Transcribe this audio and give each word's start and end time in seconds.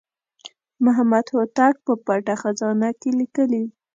محمد 0.85 1.25
هوتک 1.33 1.75
په 1.85 1.93
پټه 2.05 2.35
خزانه 2.41 2.89
کې 2.99 3.09
لیکلي. 3.19 3.63